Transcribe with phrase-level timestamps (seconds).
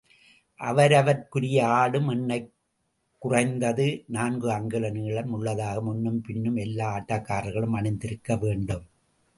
[0.59, 2.39] அவரவர்க்குரிய ஆடும் எண்ணை
[3.21, 8.85] குறைந்தது நான்கு அங்குல நீளம் உள்ளதாக முன்னும் பின்னும் எல்லா ஆட்டக்காரர்களும் அணிந்திருக்க வேண்டும்.